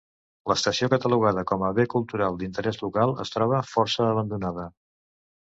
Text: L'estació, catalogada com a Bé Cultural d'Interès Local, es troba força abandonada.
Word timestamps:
L'estació, 0.51 0.87
catalogada 0.93 1.43
com 1.51 1.65
a 1.67 1.69
Bé 1.79 1.85
Cultural 1.95 2.39
d'Interès 2.41 2.81
Local, 2.87 3.13
es 3.27 3.35
troba 3.39 3.63
força 3.75 4.11
abandonada. 4.15 4.71